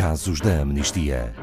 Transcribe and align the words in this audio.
Casos 0.00 0.40
da 0.40 0.62
Amnistia. 0.62 1.34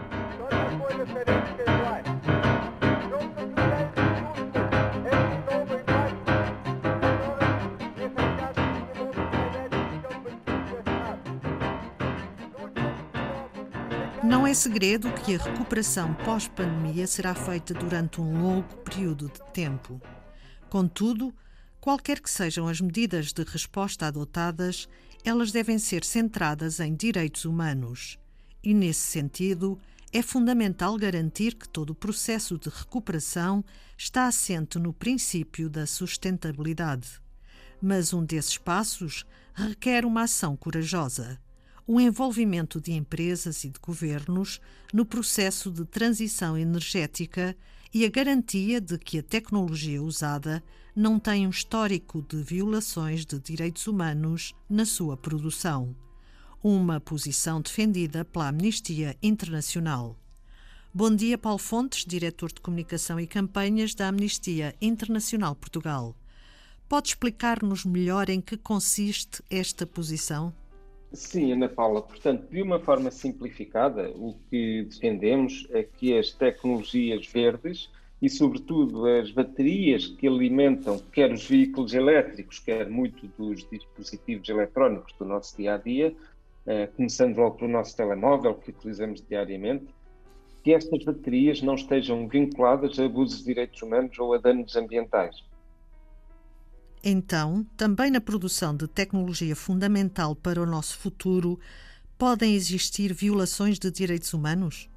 Não 14.23 14.47
é 14.47 14.55
segredo 14.55 15.11
que 15.11 15.35
a 15.35 15.37
recuperação 15.37 16.15
pós-pandemia 16.15 17.05
será 17.05 17.35
feita 17.35 17.75
durante 17.75 18.19
um 18.19 18.41
longo 18.41 18.75
período 18.77 19.31
de 19.31 19.53
tempo. 19.53 20.01
Contudo, 20.67 21.31
qualquer 21.79 22.19
que 22.19 22.29
sejam 22.31 22.67
as 22.67 22.81
medidas 22.81 23.31
de 23.31 23.43
resposta 23.43 24.07
adotadas, 24.07 24.89
elas 25.23 25.51
devem 25.51 25.77
ser 25.77 26.03
centradas 26.03 26.79
em 26.79 26.95
direitos 26.95 27.45
humanos. 27.45 28.17
E, 28.63 28.73
nesse 28.73 29.01
sentido, 29.01 29.79
é 30.11 30.21
fundamental 30.21 30.97
garantir 30.97 31.55
que 31.55 31.67
todo 31.67 31.91
o 31.91 31.95
processo 31.95 32.57
de 32.57 32.69
recuperação 32.69 33.63
está 33.97 34.27
assente 34.27 34.79
no 34.79 34.93
princípio 34.93 35.69
da 35.69 35.85
sustentabilidade. 35.85 37.21
Mas 37.81 38.13
um 38.13 38.23
desses 38.23 38.57
passos 38.57 39.25
requer 39.53 40.05
uma 40.05 40.23
ação 40.23 40.55
corajosa 40.55 41.39
o 41.87 42.01
envolvimento 42.01 42.81
de 42.81 42.91
empresas 42.91 43.63
e 43.63 43.69
de 43.69 43.79
governos 43.79 44.59
no 44.93 45.05
processo 45.05 45.71
de 45.71 45.85
transição 45.85 46.57
energética 46.57 47.55
e 47.93 48.05
a 48.05 48.09
garantia 48.09 48.81
de 48.81 48.97
que 48.97 49.19
a 49.19 49.23
tecnologia 49.23 50.03
usada 50.03 50.61
não 50.93 51.17
tem 51.17 51.47
um 51.47 51.49
histórico 51.49 52.21
de 52.21 52.43
violações 52.43 53.25
de 53.25 53.39
direitos 53.39 53.87
humanos 53.87 54.53
na 54.69 54.83
sua 54.83 55.15
produção. 55.15 55.95
Uma 56.63 56.99
posição 56.99 57.61
defendida 57.61 58.25
pela 58.25 58.47
Amnistia 58.47 59.15
Internacional. 59.21 60.15
Bom 60.91 61.15
dia, 61.15 61.37
Paulo 61.37 61.59
Fontes, 61.59 62.03
diretor 62.03 62.51
de 62.51 62.59
Comunicação 62.59 63.19
e 63.19 63.27
Campanhas 63.27 63.93
da 63.93 64.07
Amnistia 64.07 64.73
Internacional 64.81 65.55
Portugal. 65.55 66.15
Pode 66.89 67.09
explicar-nos 67.09 67.85
melhor 67.85 68.27
em 68.31 68.41
que 68.41 68.57
consiste 68.57 69.43
esta 69.51 69.85
posição? 69.85 70.51
Sim, 71.13 71.51
Ana 71.51 71.69
Paula. 71.69 72.01
Portanto, 72.01 72.49
de 72.49 72.59
uma 72.59 72.79
forma 72.79 73.11
simplificada, 73.11 74.09
o 74.15 74.35
que 74.49 74.81
defendemos 74.89 75.67
é 75.69 75.83
que 75.83 76.17
as 76.17 76.31
tecnologias 76.31 77.27
verdes 77.27 77.87
e, 78.19 78.27
sobretudo, 78.31 79.05
as 79.05 79.29
baterias 79.29 80.07
que 80.07 80.27
alimentam 80.27 80.97
quer 81.11 81.31
os 81.31 81.45
veículos 81.45 81.93
elétricos, 81.93 82.57
quer 82.57 82.89
muito 82.89 83.27
dos 83.37 83.63
dispositivos 83.69 84.49
eletrónicos 84.49 85.13
do 85.19 85.23
nosso 85.23 85.55
dia 85.55 85.75
a 85.75 85.77
dia, 85.77 86.15
eh, 86.67 86.87
começando 86.87 87.37
logo 87.37 87.55
pelo 87.55 87.71
nosso 87.71 87.95
telemóvel, 87.95 88.53
que 88.55 88.71
utilizamos 88.71 89.23
diariamente, 89.27 89.87
que 90.63 90.73
estas 90.73 91.03
baterias 91.05 91.61
não 91.61 91.75
estejam 91.75 92.27
vinculadas 92.27 92.99
a 92.99 93.05
abusos 93.05 93.39
de 93.39 93.45
direitos 93.45 93.81
humanos 93.81 94.19
ou 94.19 94.33
a 94.33 94.37
danos 94.37 94.75
ambientais. 94.75 95.35
Então, 97.01 97.65
também 97.77 98.11
na 98.11 98.19
produção 98.19 98.75
de 98.75 98.85
tecnologia 98.85 99.55
fundamental 99.55 100.35
para 100.35 100.61
o 100.61 100.65
nosso 100.65 100.97
futuro, 100.97 101.57
podem 102.17 102.53
existir 102.53 103.13
violações 103.13 103.79
de 103.79 103.89
direitos 103.89 104.33
humanos? 104.33 104.89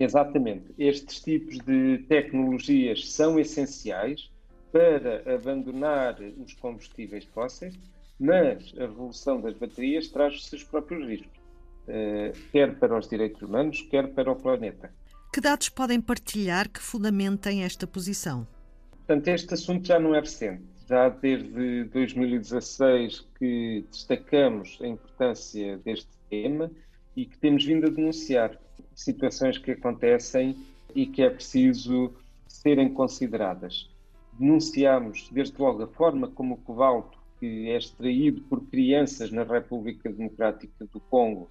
Exatamente. 0.00 0.72
Estes 0.78 1.20
tipos 1.20 1.58
de 1.58 1.98
tecnologias 2.08 3.12
são 3.12 3.38
essenciais 3.38 4.30
para 4.72 5.34
abandonar 5.34 6.18
os 6.42 6.54
combustíveis 6.54 7.24
fósseis, 7.26 7.74
mas 8.18 8.74
a 8.76 8.82
revolução 8.82 9.40
das 9.40 9.54
baterias 9.54 10.08
traz 10.08 10.34
os 10.34 10.46
seus 10.46 10.64
próprios 10.64 11.06
riscos, 11.06 11.40
eh, 11.86 12.32
quer 12.52 12.78
para 12.78 12.98
os 12.98 13.08
direitos 13.08 13.40
humanos, 13.42 13.82
quer 13.82 14.08
para 14.08 14.30
o 14.30 14.36
planeta. 14.36 14.92
Que 15.32 15.40
dados 15.40 15.68
podem 15.68 16.00
partilhar 16.00 16.68
que 16.68 16.80
fundamentem 16.80 17.62
esta 17.62 17.86
posição? 17.86 18.46
Portanto, 18.90 19.28
este 19.28 19.54
assunto 19.54 19.86
já 19.86 19.98
não 19.98 20.14
é 20.14 20.20
recente. 20.20 20.64
Já 20.88 21.08
desde 21.08 21.84
2016 21.84 23.26
que 23.38 23.84
destacamos 23.90 24.78
a 24.82 24.86
importância 24.86 25.78
deste 25.78 26.10
tema 26.30 26.70
e 27.14 27.26
que 27.26 27.36
temos 27.38 27.64
vindo 27.64 27.86
a 27.86 27.90
denunciar 27.90 28.58
situações 28.94 29.58
que 29.58 29.72
acontecem 29.72 30.56
e 30.94 31.06
que 31.06 31.22
é 31.22 31.30
preciso 31.30 32.14
serem 32.46 32.92
consideradas. 32.92 33.90
Denunciamos 34.38 35.28
desde 35.30 35.60
logo 35.60 35.82
a 35.82 35.88
forma 35.88 36.28
como 36.28 36.54
o 36.54 36.58
cobalto, 36.58 37.17
que 37.38 37.70
é 37.70 37.76
extraído 37.76 38.42
por 38.42 38.64
crianças 38.66 39.30
na 39.30 39.44
República 39.44 40.10
Democrática 40.10 40.86
do 40.92 41.00
Congo, 41.00 41.50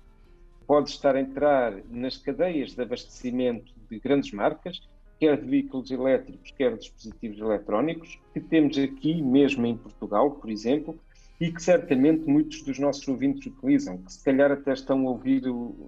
pode 0.65 0.89
estar 0.89 1.15
a 1.15 1.21
entrar 1.21 1.73
nas 1.89 2.17
cadeias 2.17 2.73
de 2.73 2.81
abastecimento 2.81 3.73
de 3.89 3.99
grandes 3.99 4.31
marcas 4.31 4.81
quer 5.19 5.41
de 5.41 5.49
veículos 5.49 5.91
elétricos, 5.91 6.51
quer 6.51 6.73
de 6.73 6.79
dispositivos 6.79 7.39
eletrónicos, 7.39 8.19
que 8.33 8.39
temos 8.39 8.77
aqui 8.77 9.21
mesmo 9.21 9.65
em 9.65 9.75
Portugal, 9.75 10.31
por 10.31 10.49
exemplo, 10.49 10.97
e 11.39 11.51
que 11.51 11.61
certamente 11.61 12.27
muitos 12.27 12.63
dos 12.63 12.79
nossos 12.79 13.07
ouvintes 13.07 13.45
utilizam, 13.45 13.97
que 13.99 14.11
se 14.11 14.23
calhar 14.23 14.51
até 14.51 14.73
estão 14.73 15.07
a 15.07 15.11
ouvir 15.11 15.43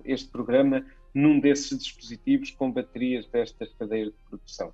este 0.06 0.30
programa 0.30 0.86
num 1.14 1.40
desses 1.40 1.78
dispositivos 1.78 2.52
com 2.52 2.72
baterias 2.72 3.28
destas 3.28 3.74
cadeias 3.74 4.10
de 4.10 4.18
produção. 4.30 4.72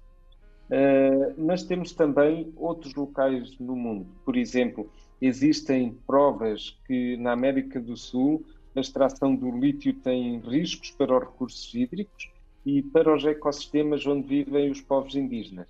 Uh, 0.66 1.34
mas 1.38 1.64
temos 1.64 1.94
também 1.94 2.52
outros 2.58 2.94
locais 2.96 3.58
no 3.60 3.76
mundo. 3.76 4.08
Por 4.26 4.36
exemplo, 4.36 4.92
existem 5.26 5.98
provas 6.06 6.78
que 6.86 7.18
na 7.18 7.32
América 7.32 7.80
do 7.80 7.96
Sul 7.96 8.46
a 8.76 8.80
extração 8.80 9.36
do 9.36 9.58
lítio 9.58 9.94
tem 9.94 10.40
riscos 10.40 10.92
para 10.92 11.18
os 11.18 11.24
recursos 11.24 11.74
hídricos 11.74 12.30
e 12.66 12.82
para 12.82 13.16
os 13.16 13.24
ecossistemas 13.24 14.06
onde 14.06 14.28
vivem 14.28 14.70
os 14.70 14.82
povos 14.82 15.16
indígenas. 15.16 15.68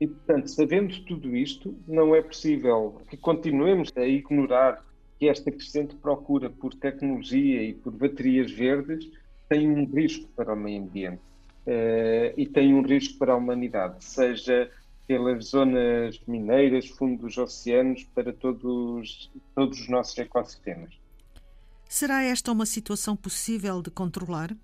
E, 0.00 0.06
portanto, 0.06 0.48
sabendo 0.48 1.00
tudo 1.04 1.34
isto, 1.34 1.74
não 1.88 2.14
é 2.14 2.20
possível 2.20 3.00
que 3.08 3.16
continuemos 3.16 3.90
a 3.96 4.06
ignorar 4.06 4.84
que 5.18 5.28
esta 5.28 5.50
crescente 5.50 5.94
procura 5.96 6.50
por 6.50 6.74
tecnologia 6.74 7.62
e 7.62 7.72
por 7.72 7.92
baterias 7.92 8.50
verdes 8.50 9.10
tem 9.48 9.70
um 9.70 9.86
risco 9.86 10.28
para 10.36 10.52
o 10.52 10.56
meio 10.56 10.82
ambiente 10.82 11.22
uh, 11.66 12.34
e 12.36 12.46
tem 12.46 12.74
um 12.74 12.82
risco 12.82 13.18
para 13.18 13.32
a 13.32 13.36
humanidade, 13.36 14.04
seja 14.04 14.70
pelas 15.06 15.46
zonas 15.46 16.20
mineiras, 16.26 16.88
fundo 16.88 17.22
dos 17.22 17.38
oceanos, 17.38 18.04
para 18.14 18.32
todos, 18.32 19.30
todos 19.54 19.80
os 19.80 19.88
nossos 19.88 20.18
ecossistemas. 20.18 20.98
Será 21.88 22.22
esta 22.22 22.50
uma 22.50 22.66
situação 22.66 23.16
possível 23.16 23.80
de 23.80 23.90
controlar? 23.90 24.56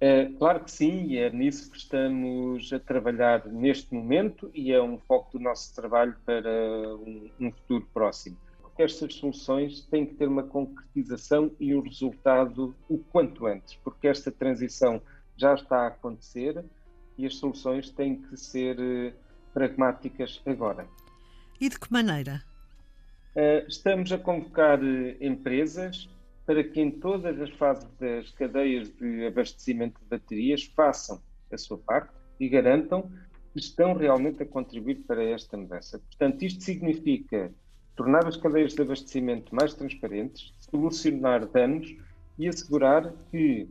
É, 0.00 0.26
claro 0.38 0.64
que 0.64 0.70
sim, 0.70 1.06
e 1.06 1.18
é 1.18 1.30
nisso 1.30 1.70
que 1.70 1.78
estamos 1.78 2.72
a 2.72 2.78
trabalhar 2.78 3.46
neste 3.46 3.94
momento 3.94 4.50
e 4.52 4.72
é 4.72 4.82
um 4.82 4.98
foco 4.98 5.38
do 5.38 5.42
nosso 5.42 5.74
trabalho 5.74 6.16
para 6.26 6.50
um, 6.96 7.30
um 7.40 7.52
futuro 7.52 7.88
próximo. 7.92 8.36
Porque 8.60 8.82
estas 8.82 9.14
soluções 9.14 9.82
têm 9.82 10.04
que 10.04 10.14
ter 10.14 10.26
uma 10.26 10.42
concretização 10.42 11.50
e 11.60 11.74
um 11.74 11.80
resultado 11.80 12.74
o 12.88 12.98
quanto 12.98 13.46
antes, 13.46 13.76
porque 13.84 14.08
esta 14.08 14.32
transição 14.32 15.00
já 15.36 15.54
está 15.54 15.84
a 15.84 15.86
acontecer 15.88 16.64
e 17.16 17.24
as 17.24 17.36
soluções 17.36 17.90
têm 17.90 18.20
que 18.20 18.36
ser 18.36 18.78
eh, 18.78 19.14
pragmáticas 19.54 20.42
agora. 20.44 20.86
E 21.60 21.68
de 21.68 21.78
que 21.78 21.90
maneira? 21.90 22.42
Uh, 23.34 23.66
estamos 23.68 24.12
a 24.12 24.18
convocar 24.18 24.78
uh, 24.80 25.24
empresas 25.24 26.10
para 26.44 26.62
que 26.62 26.80
em 26.80 26.90
todas 26.90 27.40
as 27.40 27.50
fases 27.50 27.88
das 27.98 28.30
cadeias 28.32 28.90
de 28.90 29.26
abastecimento 29.26 30.00
de 30.00 30.06
baterias 30.08 30.64
façam 30.64 31.22
a 31.50 31.56
sua 31.56 31.78
parte 31.78 32.12
e 32.38 32.48
garantam 32.48 33.10
que 33.52 33.60
estão 33.60 33.94
realmente 33.94 34.42
a 34.42 34.46
contribuir 34.46 34.96
para 35.06 35.22
esta 35.22 35.56
mudança. 35.56 35.98
Portanto, 35.98 36.42
isto 36.42 36.62
significa 36.62 37.50
tornar 37.96 38.26
as 38.26 38.36
cadeias 38.36 38.74
de 38.74 38.82
abastecimento 38.82 39.54
mais 39.54 39.72
transparentes, 39.72 40.52
solucionar 40.58 41.46
danos 41.46 41.96
e 42.38 42.48
assegurar 42.48 43.12
que 43.30 43.68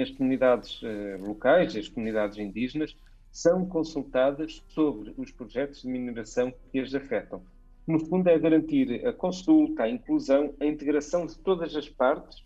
as 0.00 0.10
comunidades 0.10 0.80
uh, 0.82 1.20
locais, 1.20 1.76
as 1.76 1.88
comunidades 1.88 2.38
indígenas, 2.38 2.96
são 3.32 3.66
consultadas 3.66 4.62
sobre 4.68 5.12
os 5.16 5.32
projetos 5.32 5.82
de 5.82 5.88
mineração 5.88 6.52
que 6.70 6.78
as 6.78 6.94
afetam 6.94 7.42
no 7.86 7.98
fundo, 7.98 8.28
é 8.28 8.38
garantir 8.38 9.06
a 9.06 9.12
consulta, 9.12 9.82
a 9.82 9.88
inclusão, 9.88 10.54
a 10.60 10.66
integração 10.66 11.26
de 11.26 11.36
todas 11.38 11.74
as 11.74 11.88
partes 11.88 12.44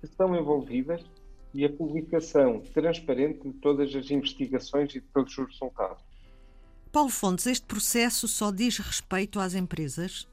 que 0.00 0.06
estão 0.06 0.34
envolvidas 0.34 1.04
e 1.52 1.64
a 1.64 1.70
publicação 1.70 2.60
transparente 2.72 3.48
de 3.48 3.52
todas 3.54 3.94
as 3.94 4.10
investigações 4.10 4.94
e 4.94 5.00
de 5.00 5.06
todos 5.12 5.36
os 5.36 5.46
resultados. 5.46 6.02
Paulo 6.90 7.10
Fontes, 7.10 7.46
este 7.46 7.66
processo 7.66 8.26
só 8.26 8.50
diz 8.50 8.78
respeito 8.78 9.38
às 9.38 9.54
empresas? 9.54 10.26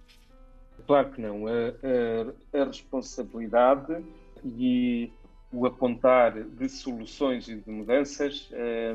Claro 0.88 1.12
que 1.12 1.22
não. 1.22 1.48
A, 1.48 1.51
a, 1.51 2.62
a 2.62 2.66
responsabilidade 2.66 4.06
e 4.44 5.12
o 5.51 5.66
apontar 5.66 6.44
de 6.44 6.69
soluções 6.69 7.48
e 7.50 7.56
de 7.56 7.69
mudanças 7.69 8.50
é, 8.54 8.94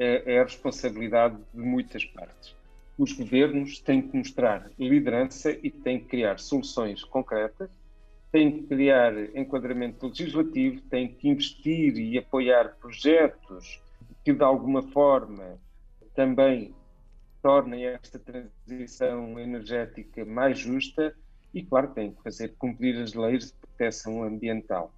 é, 0.00 0.34
é 0.34 0.40
a 0.40 0.44
responsabilidade 0.44 1.36
de 1.54 1.60
muitas 1.60 2.04
partes 2.04 2.56
os 2.98 3.12
governos 3.12 3.78
têm 3.78 4.02
que 4.02 4.16
mostrar 4.16 4.70
liderança 4.78 5.52
e 5.62 5.70
têm 5.70 6.00
que 6.00 6.06
criar 6.06 6.38
soluções 6.38 7.04
concretas 7.04 7.70
tem 8.32 8.52
que 8.52 8.62
criar 8.68 9.12
enquadramento 9.36 10.06
legislativo, 10.06 10.80
tem 10.82 11.08
que 11.08 11.28
investir 11.28 11.96
e 11.96 12.16
apoiar 12.16 12.76
projetos 12.80 13.82
que, 14.24 14.32
de 14.32 14.42
alguma 14.42 14.82
forma, 14.82 15.58
também 16.14 16.74
tornem 17.42 17.86
esta 17.86 18.18
transição 18.18 19.38
energética 19.38 20.24
mais 20.24 20.58
justa 20.58 21.14
e, 21.52 21.62
claro, 21.62 21.88
tem 21.88 22.12
que 22.12 22.22
fazer 22.22 22.54
cumprir 22.56 22.96
as 23.02 23.14
leis 23.14 23.46
de 23.46 23.52
proteção 23.54 24.22
ambiental. 24.22 24.92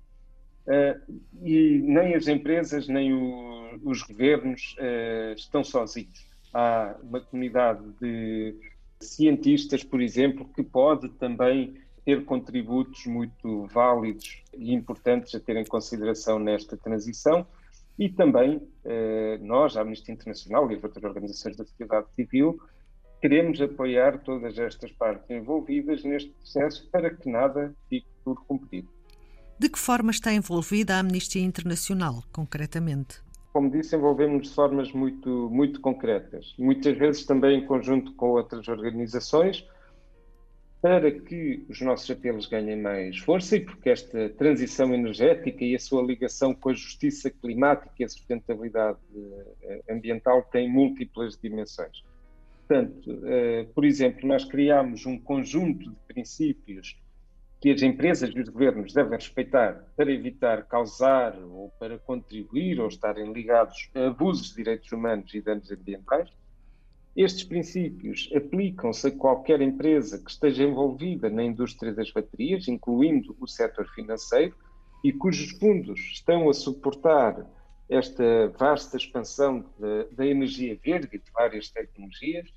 Uh, 0.67 1.21
e 1.43 1.79
nem 1.81 2.15
as 2.15 2.29
empresas 2.29 2.87
nem 2.87 3.13
o, 3.13 3.81
os 3.83 4.03
governos 4.03 4.77
uh, 4.79 5.35
estão 5.35 5.65
sozinhos. 5.65 6.31
Há 6.55 6.97
uma 7.03 7.21
comunidade 7.21 7.83
de 8.01 8.55
cientistas, 9.01 9.83
por 9.83 10.01
exemplo, 10.01 10.49
que 10.55 10.63
pode 10.63 11.09
também 11.11 11.75
ter 12.05 12.25
contributos 12.25 13.07
muito 13.07 13.67
válidos 13.67 14.43
e 14.57 14.73
importantes 14.73 15.35
a 15.35 15.41
ter 15.41 15.57
em 15.57 15.65
consideração 15.65 16.39
nesta 16.39 16.77
transição. 16.77 17.47
E 17.99 18.09
também 18.09 18.61
eh, 18.85 19.39
nós, 19.43 19.77
a 19.77 19.83
Amnistia 19.83 20.15
Internacional 20.15 20.71
e 20.71 20.75
as 20.75 20.83
outras 20.83 21.05
organizações 21.05 21.57
da 21.57 21.65
sociedade 21.65 22.07
civil, 22.15 22.59
queremos 23.21 23.61
apoiar 23.61 24.19
todas 24.19 24.59
estas 24.59 24.91
partes 24.93 25.31
envolvidas 25.31 26.03
neste 26.03 26.31
processo 26.31 26.89
para 26.91 27.15
que 27.15 27.29
nada 27.29 27.75
fique 27.89 28.09
por 28.25 28.45
cumprir. 28.47 28.85
De 29.63 29.69
que 29.69 29.79
forma 29.79 30.11
está 30.11 30.35
envolvida 30.35 30.97
a 30.97 30.99
Amnistia 30.99 31.41
Internacional, 31.41 32.25
concretamente? 32.33 33.21
Como 33.53 33.71
disse, 33.71 33.95
envolvemos 33.95 34.49
de 34.49 34.55
formas 34.57 34.91
muito, 34.91 35.49
muito 35.53 35.81
concretas, 35.81 36.53
muitas 36.59 36.99
vezes 36.99 37.25
também 37.25 37.61
em 37.61 37.65
conjunto 37.65 38.13
com 38.15 38.31
outras 38.31 38.67
organizações, 38.67 39.65
para 40.81 41.13
que 41.13 41.65
os 41.69 41.81
nossos 41.81 42.11
apelos 42.11 42.47
ganhem 42.47 42.83
mais 42.83 43.19
força 43.19 43.55
e 43.55 43.61
porque 43.61 43.91
esta 43.91 44.31
transição 44.31 44.93
energética 44.93 45.65
e 45.65 45.77
a 45.77 45.79
sua 45.79 46.03
ligação 46.03 46.53
com 46.53 46.71
a 46.71 46.75
justiça 46.75 47.31
climática 47.31 47.95
e 48.01 48.05
a 48.05 48.09
sustentabilidade 48.09 48.99
eh, 49.63 49.83
ambiental 49.89 50.43
têm 50.51 50.69
múltiplas 50.69 51.39
dimensões. 51.41 52.03
Portanto, 52.67 53.23
eh, 53.27 53.69
por 53.73 53.85
exemplo, 53.85 54.27
nós 54.27 54.45
criamos 54.45 55.07
um 55.07 55.17
conjunto 55.17 55.89
de 55.89 55.97
princípios 56.09 56.97
que 57.63 57.71
as 57.71 57.81
empresas 57.81 58.35
e 58.35 58.41
os 58.41 58.49
governos 58.49 58.93
devem 58.93 59.13
respeitar 59.13 59.85
para 59.97 60.11
evitar 60.11 60.65
causar 60.65 61.39
ou 61.39 61.71
para 61.79 61.97
contribuir 61.97 62.81
ou 62.81 62.89
estarem 62.89 63.33
ligados 63.33 63.89
a 63.95 64.09
abusos 64.09 64.49
de 64.49 64.57
direitos 64.57 64.91
humanos 64.91 65.33
e 65.33 65.41
danos 65.41 65.71
ambientais. 65.71 66.29
Estes 67.17 67.45
princípios 67.45 68.29
aplicam-se 68.35 69.07
a 69.07 69.11
qualquer 69.13 69.61
empresa 69.61 70.19
que 70.19 70.29
esteja 70.29 70.65
envolvida 70.65 71.31
na 71.31 71.45
indústria 71.45 71.95
das 71.95 72.11
baterias, 72.11 72.67
incluindo 72.67 73.37
o 73.39 73.47
setor 73.47 73.87
financeiro, 73.95 74.57
e 75.05 75.13
cujos 75.13 75.53
fundos 75.53 76.01
estão 76.01 76.51
a 76.51 76.53
suportar 76.53 77.47
esta 77.89 78.49
vasta 78.59 78.97
expansão 78.97 79.65
da 80.11 80.27
energia 80.27 80.77
verde 80.83 81.11
e 81.13 81.19
de 81.19 81.31
várias 81.31 81.71
tecnologias, 81.71 82.49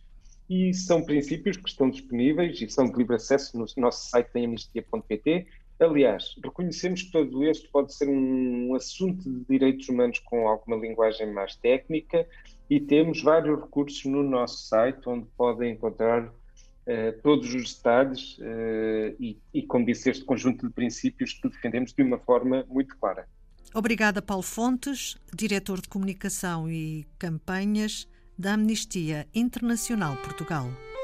e 0.49 0.73
são 0.73 1.03
princípios 1.03 1.57
que 1.57 1.69
estão 1.69 1.89
disponíveis 1.89 2.61
e 2.61 2.69
são 2.69 2.85
de 2.85 2.97
livre 2.97 3.15
acesso 3.15 3.57
no 3.57 3.65
nosso 3.77 4.09
site 4.09 4.29
em 4.35 4.45
amnistia.pt. 4.45 5.47
Aliás, 5.79 6.35
reconhecemos 6.41 7.03
que 7.03 7.11
todo 7.11 7.43
este 7.43 7.67
pode 7.69 7.93
ser 7.93 8.07
um 8.07 8.73
assunto 8.75 9.29
de 9.29 9.45
direitos 9.49 9.89
humanos 9.89 10.19
com 10.19 10.47
alguma 10.47 10.77
linguagem 10.77 11.31
mais 11.33 11.55
técnica 11.55 12.25
e 12.69 12.79
temos 12.79 13.21
vários 13.21 13.59
recursos 13.59 14.05
no 14.05 14.23
nosso 14.23 14.67
site 14.67 15.01
onde 15.07 15.27
podem 15.35 15.73
encontrar 15.73 16.27
uh, 16.27 17.21
todos 17.21 17.53
os 17.53 17.75
detalhes 17.75 18.37
uh, 18.37 19.15
e, 19.19 19.37
e, 19.53 19.63
como 19.63 19.85
disse, 19.85 20.09
este 20.09 20.23
conjunto 20.23 20.67
de 20.67 20.73
princípios 20.73 21.33
que 21.33 21.49
defendemos 21.49 21.91
de 21.91 22.03
uma 22.03 22.19
forma 22.19 22.65
muito 22.69 22.95
clara. 22.97 23.27
Obrigada, 23.73 24.21
Paulo 24.21 24.43
Fontes, 24.43 25.17
diretor 25.35 25.81
de 25.81 25.89
comunicação 25.89 26.69
e 26.69 27.05
campanhas 27.19 28.07
da 28.37 28.53
Amnistia 28.53 29.27
Internacional 29.33 30.17
Portugal. 30.17 30.94